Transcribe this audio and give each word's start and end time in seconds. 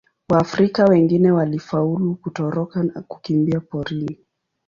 Waafrika 0.29 0.85
wengine 0.85 1.31
walifaulu 1.31 2.15
kutoroka 2.15 2.83
na 2.83 3.01
kukimbia 3.01 3.59
porini. 3.59 4.19